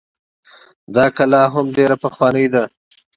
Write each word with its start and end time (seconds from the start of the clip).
دا 0.95 1.05
کلا 1.17 1.43
هم 1.53 1.65
ډيره 1.77 1.95
پخوانۍ 2.03 2.45
ده 2.53 2.63